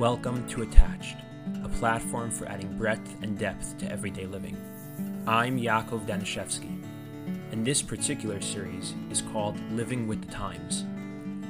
[0.00, 1.18] Welcome to Attached,
[1.62, 4.56] a platform for adding breadth and depth to everyday living.
[5.26, 6.82] I'm Yakov Danishefsky,
[7.52, 10.86] and this particular series is called Living with the Times,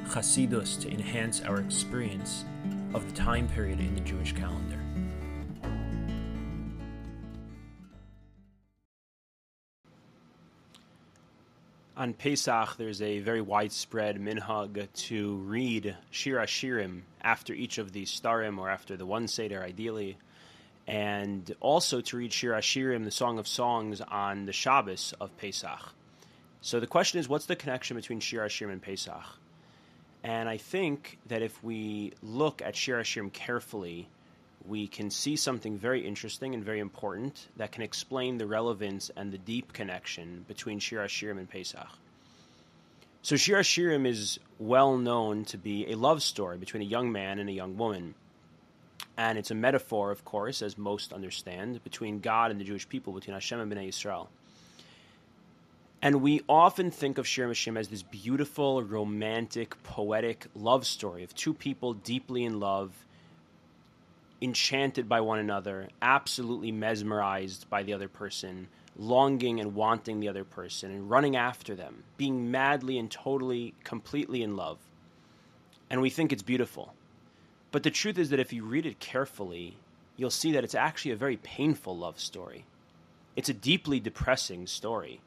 [0.09, 2.45] Chasidus to enhance our experience
[2.93, 4.80] of the time period in the Jewish calendar.
[12.01, 18.07] On Pesach, there's a very widespread minhag to read Shir Hashirim after each of the
[18.07, 20.17] sedarim or after the one seder, ideally,
[20.87, 25.93] and also to read Shir Hashirim, the Song of Songs, on the Shabbos of Pesach.
[26.63, 29.39] So the question is, what's the connection between Shir Hashirim and Pesach?
[30.25, 34.09] And I think that if we look at Shir Hashirim carefully,
[34.67, 39.33] we can see something very interesting and very important that can explain the relevance and
[39.33, 41.89] the deep connection between Shir Hashirim and Pesach.
[43.23, 47.39] So Shir Hashirim is well known to be a love story between a young man
[47.39, 48.15] and a young woman.
[49.17, 53.13] And it's a metaphor, of course, as most understand, between God and the Jewish people,
[53.13, 54.29] between Hashem and Bnei Yisrael.
[56.03, 61.35] And we often think of Shir Hashirim as this beautiful, romantic, poetic love story of
[61.35, 62.93] two people deeply in love
[64.43, 70.45] enchanted by one another, absolutely mesmerized by the other person, longing and wanting the other
[70.45, 74.79] person, and running after them, being madly and totally, completely in love.
[75.91, 76.95] And we think it's beautiful.
[77.73, 79.77] But the truth is that if you read it carefully,
[80.17, 82.65] you'll see that it's actually a very painful love story.
[83.37, 85.21] It's a deeply depressing story.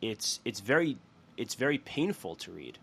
[0.00, 0.98] It's, it's, very,
[1.36, 2.78] it's very painful to read.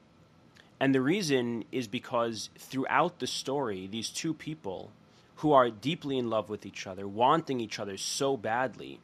[0.80, 4.92] And the reason is because throughout the story, these two people
[5.38, 9.00] who are deeply in love with each other, wanting each other so badly,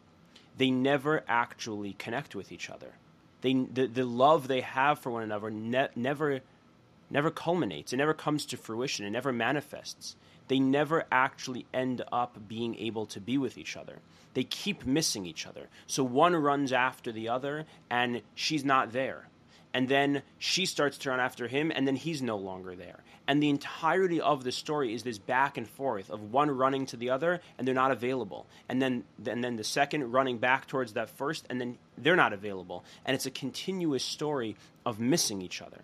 [0.57, 2.93] they never actually connect with each other.
[3.41, 6.41] They, the, the love they have for one another ne- never,
[7.09, 7.91] never culminates.
[7.91, 9.05] It never comes to fruition.
[9.05, 10.15] It never manifests.
[10.47, 13.99] They never actually end up being able to be with each other.
[14.33, 15.67] They keep missing each other.
[15.87, 19.27] So one runs after the other, and she's not there
[19.73, 22.99] and then she starts to run after him, and then he's no longer there.
[23.27, 26.97] And the entirety of the story is this back and forth of one running to
[26.97, 30.93] the other, and they're not available, and then and then the second running back towards
[30.93, 34.55] that first, and then they're not available, and it's a continuous story
[34.85, 35.83] of missing each other.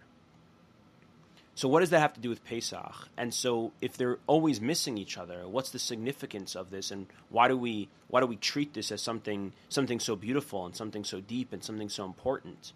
[1.55, 3.09] So what does that have to do with Pesach?
[3.17, 7.47] And so if they're always missing each other, what's the significance of this and why
[7.47, 11.19] do we why do we treat this as something something so beautiful and something so
[11.19, 12.73] deep and something so important?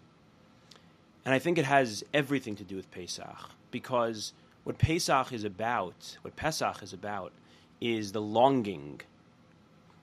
[1.24, 4.32] And I think it has everything to do with Pesach because
[4.64, 7.32] what Pesach is about, what Pesach is about,
[7.80, 9.00] is the longing.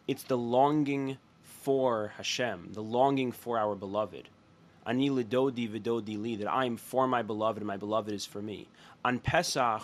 [0.07, 4.29] It's the longing for Hashem, the longing for our beloved.
[4.85, 8.41] Ani lidodi vidodi li, that I am for my beloved and my beloved is for
[8.41, 8.67] me.
[9.03, 9.83] On Pesach,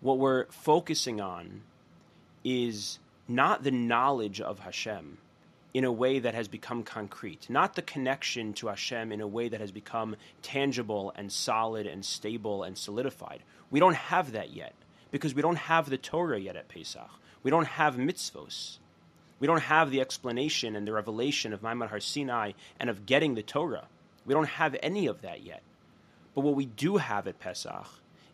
[0.00, 1.62] what we're focusing on
[2.44, 2.98] is
[3.28, 5.18] not the knowledge of Hashem,
[5.76, 9.50] in a way that has become concrete, not the connection to Hashem in a way
[9.50, 13.42] that has become tangible and solid and stable and solidified.
[13.70, 14.72] We don't have that yet
[15.10, 17.10] because we don't have the Torah yet at Pesach.
[17.42, 18.78] We don't have mitzvos.
[19.38, 23.34] We don't have the explanation and the revelation of Maamad Har Sinai and of getting
[23.34, 23.86] the Torah.
[24.24, 25.62] We don't have any of that yet.
[26.34, 27.86] But what we do have at Pesach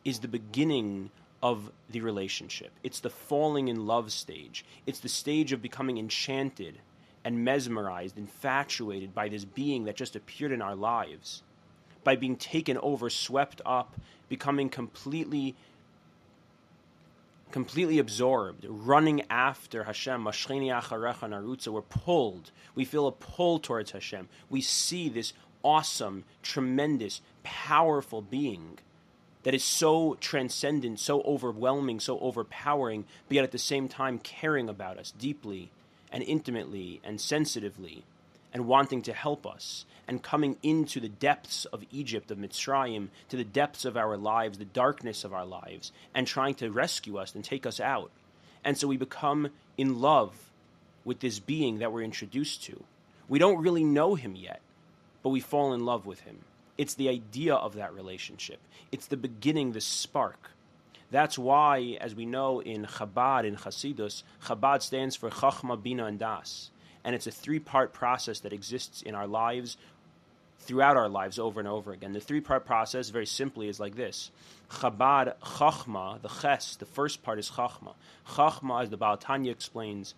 [0.05, 1.11] is the beginning
[1.43, 2.71] of the relationship.
[2.85, 4.65] It's the falling in love stage.
[4.87, 6.79] It's the stage of becoming enchanted
[7.25, 11.43] and mesmerized, infatuated by this being that just appeared in our lives,
[12.05, 13.95] by being taken over, swept up,
[14.29, 15.55] becoming completely
[17.53, 22.51] completely absorbed, running after Hashem, Mashcheni Acharecha Narutza, we're pulled.
[22.75, 24.31] We feel a pull towards Hashem.
[24.49, 28.79] We see this awesome, tremendous, powerful being
[29.43, 34.69] that is so transcendent, so overwhelming, so overpowering, but yet at the same time caring
[34.69, 35.71] about us deeply
[36.13, 38.05] and intimately and sensitively
[38.53, 43.37] and wanting to help us and coming into the depths of Egypt, of Mitzrayim, to
[43.37, 47.35] the depths of our lives, the darkness of our lives, and trying to rescue us
[47.35, 48.11] and take us out.
[48.65, 50.35] And so we become in love
[51.05, 52.85] with this being that we're introduced to.
[53.29, 54.61] We don't really know him yet,
[55.23, 56.39] but we fall in love with him.
[56.77, 58.61] It's the idea of that relationship,
[58.91, 60.51] it's the beginning, the spark.
[61.13, 66.19] That's why, as we know in Chabad, in Hasidus, Chabad stands for Chachma, Bina, and
[66.19, 66.71] Das.
[67.05, 69.77] And it's a three part process that exists in our lives,
[70.61, 72.15] throughout our lives, over and over again.
[72.15, 74.31] The three part process, very simply, is like this
[74.71, 77.93] Chabad, Chachma, the Ches, the first part is Chachma.
[78.29, 80.15] Chachma, as the Baal Tanya explains,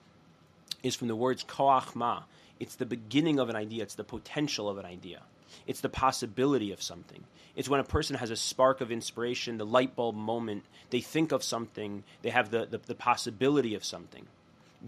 [0.85, 2.23] is from the words Koach Ma.
[2.61, 5.23] It's the beginning of an idea, it's the potential of an idea.
[5.67, 7.25] It's the possibility of something.
[7.57, 11.33] It's when a person has a spark of inspiration, the light bulb moment, they think
[11.33, 14.27] of something, they have the, the, the possibility of something.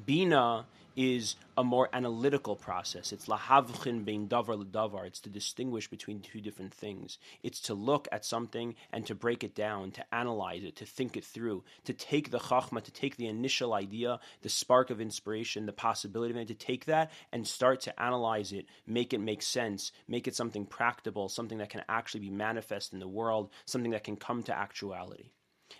[0.04, 0.66] Bina
[0.96, 3.12] is a more analytical process.
[3.12, 5.06] It's lahavchin bein davar la davar.
[5.06, 7.18] It's to distinguish between two different things.
[7.42, 11.16] It's to look at something and to break it down, to analyze it, to think
[11.16, 15.66] it through, to take the chachma, to take the initial idea, the spark of inspiration,
[15.66, 19.42] the possibility of it, to take that and start to analyze it, make it make
[19.42, 23.90] sense, make it something practical, something that can actually be manifest in the world, something
[23.90, 25.30] that can come to actuality.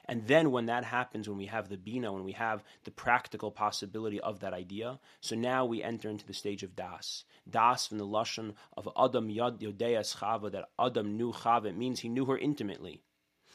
[0.07, 3.51] And then when that happens, when we have the bina, when we have the practical
[3.51, 7.25] possibility of that idea, so now we enter into the stage of das.
[7.49, 11.67] Das from the lashon of Adam Yad Yodeas Chava, that Adam knew Chava.
[11.67, 13.03] It means he knew her intimately.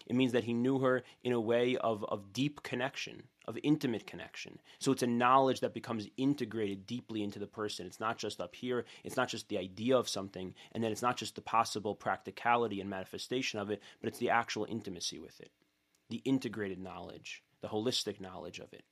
[0.08, 4.08] It means that he knew her in a way of, of deep connection, of intimate
[4.08, 4.60] connection.
[4.80, 7.86] So it's a knowledge that becomes integrated deeply into the person.
[7.86, 11.02] It's not just up here, it's not just the idea of something, and then it's
[11.02, 15.40] not just the possible practicality and manifestation of it, but it's the actual intimacy with
[15.40, 15.52] it
[16.12, 18.84] the integrated knowledge, the holistic knowledge of it.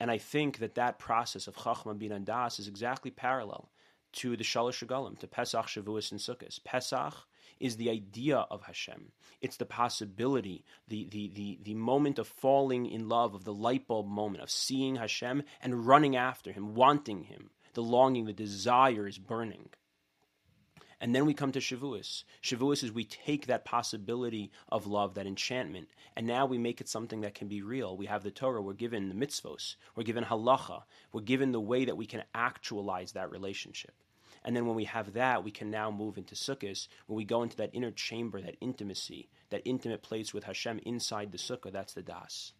[0.00, 3.70] And I think that that process of Chachma Bin and Das is exactly parallel
[4.14, 6.62] to the Shalosh Regalim, to Pesach, Shavuos, and Sukkot.
[6.64, 7.14] Pesach
[7.60, 9.12] is the idea of Hashem.
[9.40, 13.86] It's the possibility, the, the, the, the moment of falling in love, of the light
[13.86, 17.50] bulb moment, of seeing Hashem and running after Him, wanting Him.
[17.74, 19.70] The longing, the desire is burning.
[21.02, 22.22] And then we come to Shavuos.
[22.44, 26.88] Shavuos is we take that possibility of love, that enchantment, and now we make it
[26.88, 27.96] something that can be real.
[27.96, 31.84] We have the Torah, we're given the mitzvos, we're given halacha, we're given the way
[31.86, 33.94] that we can actualize that relationship.
[34.44, 37.42] And then when we have that, we can now move into Sukkot, when we go
[37.42, 41.94] into that inner chamber, that intimacy, that intimate place with Hashem inside the Sukkah, that's
[41.94, 42.52] the Das.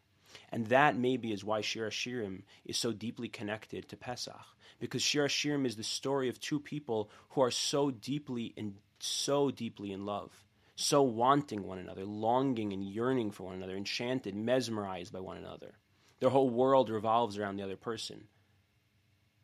[0.50, 4.34] And that maybe is why Shir Shirim is so deeply connected to Pesach.
[4.78, 9.50] Because Shir Shirim is the story of two people who are so deeply and so
[9.50, 10.30] deeply in love,
[10.76, 15.74] so wanting one another, longing and yearning for one another, enchanted, mesmerized by one another.
[16.20, 18.28] Their whole world revolves around the other person.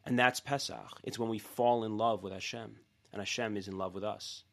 [0.06, 1.00] And that's Pesach.
[1.02, 2.76] It's when we fall in love with Hashem,
[3.12, 4.44] and Hashem is in love with us.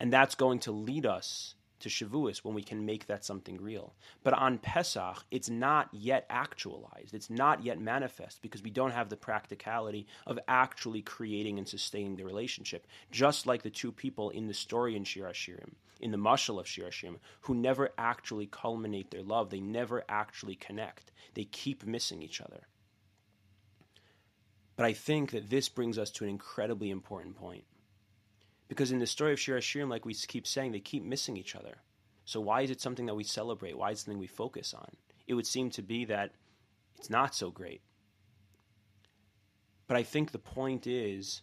[0.00, 1.54] And that's going to lead us
[1.84, 3.94] to Shavuos when we can make that something real.
[4.22, 7.14] But on Pesach, it's not yet actualized.
[7.14, 12.16] It's not yet manifest because we don't have the practicality of actually creating and sustaining
[12.16, 12.86] the relationship.
[13.10, 16.66] Just like the two people in the story in Shir Hashirim, in the mashal of
[16.66, 19.50] Shir Hashirim, who never actually culminate their love.
[19.50, 21.12] They never actually connect.
[21.34, 22.62] They keep missing each other.
[24.76, 27.64] But I think that this brings us to an incredibly important point.
[28.68, 31.54] Because in the story of Shir Hashirim, like we keep saying, they keep missing each
[31.54, 31.76] other.
[32.24, 33.76] So why is it something that we celebrate?
[33.76, 34.88] Why is it something we focus on?
[35.26, 36.32] It would seem to be that
[36.98, 37.82] it's not so great.
[39.86, 41.42] But I think the point is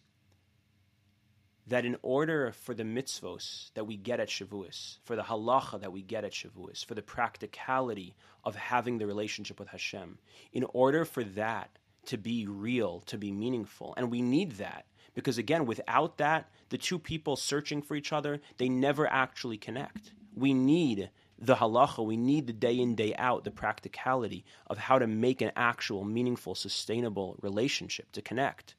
[1.67, 5.91] that in order for the mitzvos that we get at Shavuos, for the halacha that
[5.91, 10.17] we get at Shavuos, for the practicality of having the relationship with Hashem,
[10.51, 11.69] in order for that
[12.05, 16.77] to be real, to be meaningful, and we need that because again, without that, the
[16.77, 20.13] two people searching for each other, they never actually connect.
[20.33, 24.99] We need the halacha, we need the day in, day out, the practicality of how
[24.99, 28.75] to make an actual, meaningful, sustainable relationship to connect.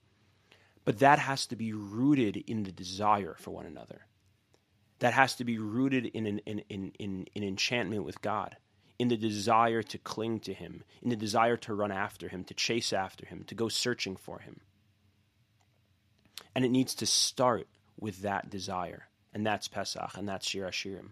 [0.85, 4.07] But that has to be rooted in the desire for one another.
[5.01, 8.57] That has to be rooted in an in, in, in, in enchantment with God,
[9.03, 12.55] in the desire to cling to Him, in the desire to run after Him, to
[12.55, 14.61] chase after Him, to go searching for Him.
[16.55, 17.67] And it needs to start
[17.99, 19.09] with that desire.
[19.35, 21.09] And that's Pesach, and that's Shir Hashirim.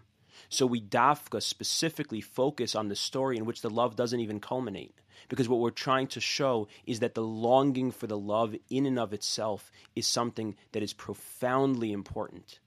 [0.47, 4.95] So we dafka specifically focus on the story in which the love doesn't even culminate.
[5.27, 8.97] Because what we're trying to show is that the longing for the love in and
[8.97, 12.59] of itself is something that is profoundly important.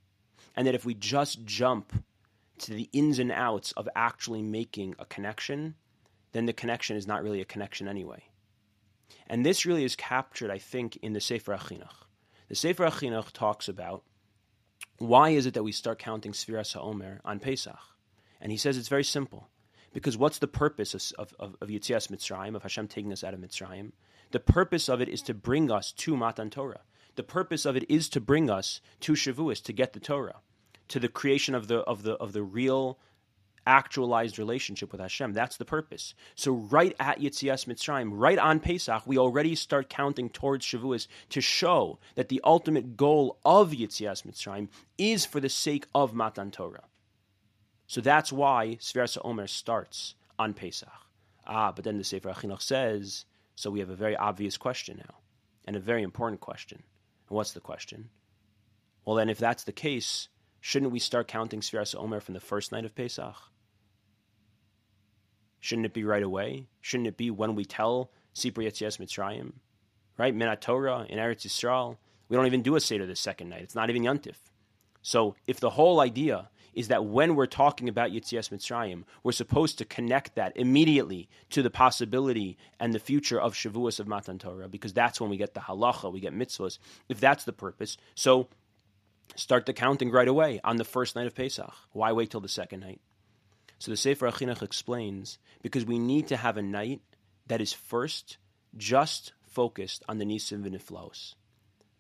[0.55, 2.04] And that if we just jump
[2.65, 5.75] to the ins and outs of actually making a connection,
[6.33, 8.25] then the connection is not really a connection anyway.
[9.27, 12.07] And this really is captured, I think, in the Sefer HaChinuch.
[12.49, 14.03] The Sefer HaChinuch talks about
[14.99, 17.79] why is it that we start counting Sfiras HaOmer on Pesach?
[18.41, 19.49] And he says it's very simple.
[19.93, 23.41] Because what's the purpose of, of, of Yitzias Mitzrayim, of Hashem taking us out of
[23.41, 23.93] Mitzrayim?
[24.31, 26.81] The purpose of it is to bring us to Matan Torah.
[27.17, 30.41] The purpose of it is to bring us to Shavuos, to get the Torah,
[30.89, 32.99] to the creation of the, of the, of the real
[33.67, 35.33] actualized relationship with Hashem.
[35.33, 36.15] That's the purpose.
[36.35, 41.41] So right at Yitzias Mitzrayim, right on Pesach, we already start counting towards Shavuos to
[41.41, 46.85] show that the ultimate goal of Yitzias Mitzrayim is for the sake of Matan Torah.
[47.87, 50.89] So that's why Sfiras Omer starts on Pesach.
[51.47, 53.25] Ah, but then the Sefer HaChinuch says,
[53.57, 55.17] so we have a very obvious question now,
[55.67, 56.83] and a very important question.
[57.29, 58.09] And what's the question?
[59.05, 60.29] Well, then, if that's the case,
[60.65, 63.37] shouldn't we start counting Sfiras Omer from the first night of Pesach?
[65.61, 66.69] Shouldn't it be right away?
[66.81, 69.53] Shouldn't it be when we tell Sipur Yetzias Mitzrayim?
[70.17, 70.35] Right?
[70.35, 71.99] Minat Torah in Eretz Yisrael.
[72.31, 73.61] We don't even do a Seder the second night.
[73.61, 74.37] It's not even Yontif.
[75.03, 79.77] So if the whole idea is that when we're talking about Yitzias Mitzrayim, we're supposed
[79.79, 84.71] to connect that immediately to the possibility and the future of Shavuos of Matan Torah,
[84.71, 86.79] because that's when we get the halacha, we get mitzvahs.
[87.11, 88.49] If that's the purpose, so
[89.37, 91.73] start the counting right away on the first night of Pesach.
[91.93, 93.01] Why wait till the second night?
[93.79, 97.01] So the Sefer HaChinuch explains because we need to have a night
[97.47, 98.39] that is first
[98.77, 101.35] just focused on the Nisim v'Niflaos,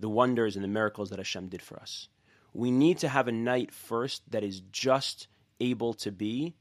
[0.01, 2.09] the wonders and the miracles that Hashem did for us
[2.55, 5.27] we need to have a night first that is just
[5.61, 6.55] able to be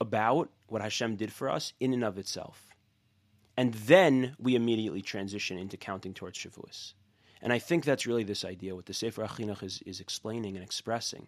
[0.00, 2.66] about what Hashem did for us in and of itself.
[3.56, 6.92] And then we immediately transition into counting towards Shavuos.
[7.42, 10.64] And I think that's really this idea, what the Sefer HaChinuch is, is explaining and
[10.64, 11.26] expressing,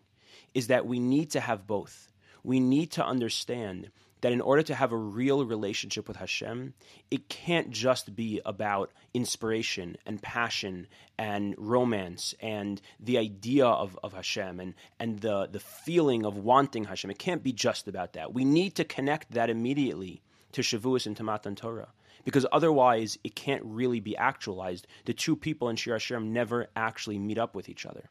[0.55, 2.11] is that we need to have both.
[2.43, 3.91] We need to understand
[4.21, 6.75] that in order to have a real relationship with Hashem,
[7.11, 10.87] it can't just be about inspiration and passion
[11.19, 16.85] and romance and the idea of, of Hashem and, and the, the feeling of wanting
[16.85, 17.11] Hashem.
[17.11, 18.35] It can't be just about that.
[18.35, 21.93] We need to connect that immediately to Shavuos and to Matan Torah.
[22.25, 24.87] Because otherwise, it can't really be actualized.
[25.07, 28.11] The two people in Shir Hashem never actually meet up with each other.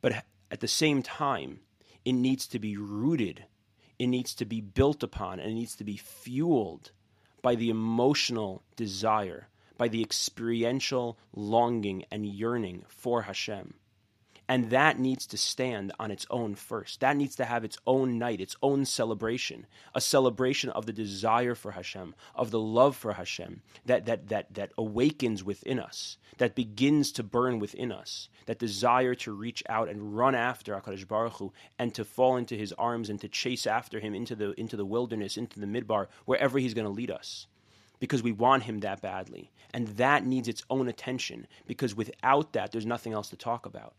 [0.00, 1.60] But at the same time,
[2.04, 3.46] it needs to be rooted
[4.02, 6.90] it needs to be built upon and it needs to be fueled
[7.40, 9.46] by the emotional desire,
[9.78, 13.74] by the experiential longing and yearning for Hashem.
[14.52, 17.00] And that needs to stand on its own first.
[17.00, 21.54] That needs to have its own night, its own celebration, a celebration of the desire
[21.54, 26.54] for Hashem, of the love for Hashem that, that, that, that awakens within us, that
[26.54, 31.38] begins to burn within us, that desire to reach out and run after HaKadosh Baruch
[31.38, 34.76] Hu and to fall into his arms and to chase after him into the, into
[34.76, 37.46] the wilderness, into the midbar, wherever he's going to lead us
[38.00, 39.50] because we want him that badly.
[39.72, 43.94] And that needs its own attention because without that, there's nothing else to talk about.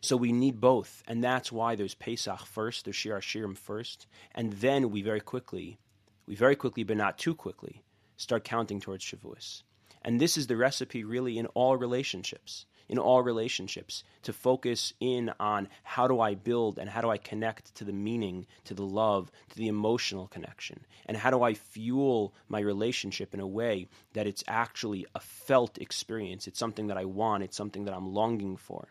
[0.00, 4.52] So we need both, and that's why there's Pesach first, there's Shir Hashirim first, and
[4.54, 5.78] then we very quickly,
[6.26, 7.82] we very quickly, but not too quickly,
[8.16, 9.62] start counting towards Shavuos.
[10.02, 12.66] And this is the recipe really in all relationships.
[12.88, 17.18] In all relationships, to focus in on how do I build and how do I
[17.18, 21.54] connect to the meaning, to the love, to the emotional connection, and how do I
[21.54, 26.48] fuel my relationship in a way that it's actually a felt experience.
[26.48, 28.88] It's something that I want, it's something that I'm longing for.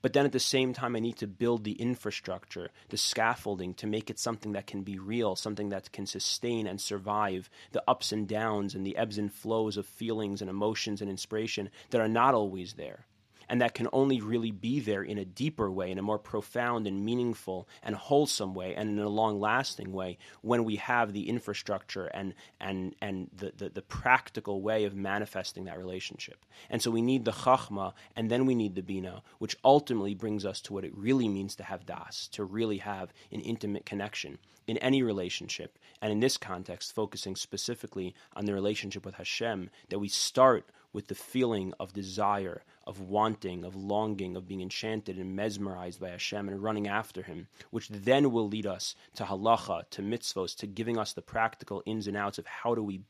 [0.00, 3.86] But then at the same time, I need to build the infrastructure, the scaffolding to
[3.86, 8.12] make it something that can be real, something that can sustain and survive the ups
[8.12, 12.08] and downs and the ebbs and flows of feelings and emotions and inspiration that are
[12.08, 13.06] not always there
[13.48, 16.86] and that can only really be there in a deeper way, in a more profound
[16.86, 21.28] and meaningful and wholesome way, and in a long lasting way when we have the
[21.28, 26.44] infrastructure and and and the, the, the, practical way of manifesting that relationship.
[26.70, 30.44] And so we need the chachma, and then we need the bina, which ultimately brings
[30.44, 34.38] us to what it really means to have das, to really have an intimate connection
[34.66, 39.98] in any relationship, and in this context, focusing specifically on the relationship with Hashem, that
[39.98, 45.36] we start with the feeling of desire, of wanting, of longing, of being enchanted and
[45.36, 50.02] mesmerized by Hashem and running after Him, which then will lead us to halacha, to
[50.02, 53.02] mitzvos, to giving us the practical ins and outs of how do we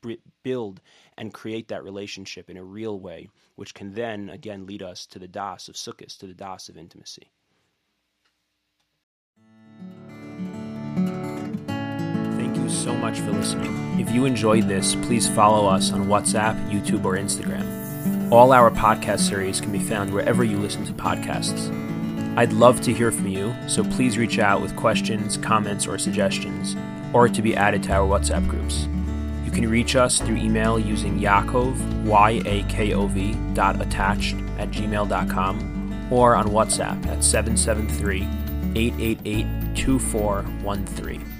[0.42, 0.80] build
[1.16, 5.18] and create that relationship in a real way, which can then again lead us to
[5.18, 7.30] the das of sukkahs, to the das of intimacy.
[12.88, 14.00] So much for listening.
[14.00, 18.32] If you enjoyed this, please follow us on WhatsApp, YouTube, or Instagram.
[18.32, 21.68] All our podcast series can be found wherever you listen to podcasts.
[22.38, 26.76] I'd love to hear from you, so please reach out with questions, comments, or suggestions,
[27.12, 28.88] or to be added to our WhatsApp groups.
[29.44, 36.46] You can reach us through email using Yakov, Y-A-K-O-V, dot attached at gmail.com, or on
[36.46, 38.22] WhatsApp at 773
[38.74, 41.37] 888 2413.